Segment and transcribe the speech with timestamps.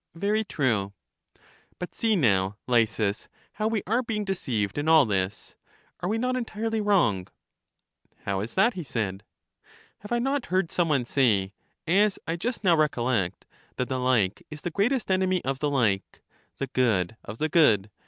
[0.15, 0.93] Very true.
[1.77, 2.57] But see now.
[2.67, 5.53] Lysis, how we are being deceived in all this;
[5.99, 7.27] are we not entirely wrong?
[8.23, 8.73] How is that?
[8.73, 9.23] he said.
[9.99, 11.53] Have I not heard some one say,
[11.85, 13.45] as I just now rec ollect,
[13.75, 16.21] that the like is the greatest enemy of the like,
[16.57, 17.91] the good of the good